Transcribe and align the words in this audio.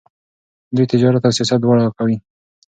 دوی 0.75 0.85
تجارت 0.93 1.21
او 1.25 1.35
سیاست 1.37 1.59
دواړه 1.61 1.83
کوي. 1.97 2.17